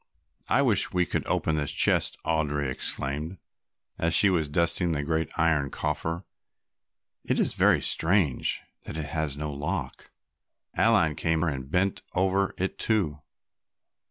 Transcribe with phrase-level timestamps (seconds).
[0.49, 3.37] "I wish we could open this chest," Audry exclaimed,
[3.99, 6.23] as she was dusting the great iron coffer.
[7.23, 10.09] "It is very strange that it has no lock."
[10.75, 13.21] Aline came and bent over it too.